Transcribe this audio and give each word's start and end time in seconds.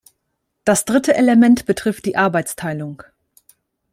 Das 0.65 0.85
dritte 0.85 1.13
Element 1.13 1.67
betrifft 1.67 2.07
die 2.07 2.15
Arbeitsteilung. 2.15 3.03